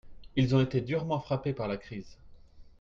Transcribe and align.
Ils 0.35 0.55
ont 0.55 0.61
été 0.61 0.81
durement 0.81 1.19
frappé 1.19 1.53
par 1.53 1.67
la 1.67 1.77
crise. 1.77 2.17